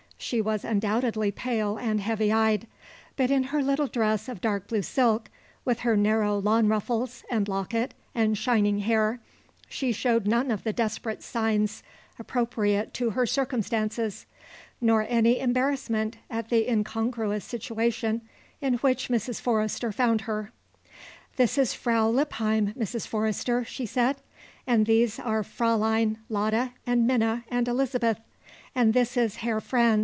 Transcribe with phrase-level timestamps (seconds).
[0.23, 2.67] She was undoubtedly pale and heavy eyed;
[3.17, 5.31] but in her little dress of dark blue silk,
[5.65, 9.19] with her narrow lawn ruffles and locket and shining hair,
[9.67, 11.81] she showed none of the desperate signs
[12.19, 14.27] appropriate to her circumstances
[14.79, 18.21] nor any embarrassment at the incongruous situation
[18.61, 19.41] in which Mrs.
[19.41, 20.51] Forrester found her.
[21.37, 23.07] "This is Frau Lippheim, Mrs.
[23.07, 24.17] Forrester," she said.
[24.67, 28.19] "And these are Fräulein Lotta and Minna and Elizabeth,
[28.75, 29.99] and this is Herr Franz.